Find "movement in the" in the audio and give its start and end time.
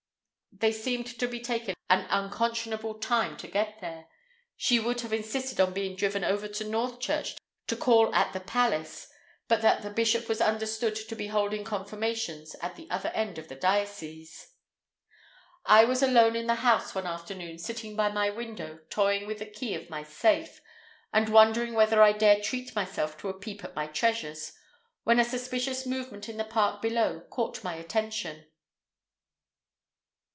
25.87-26.43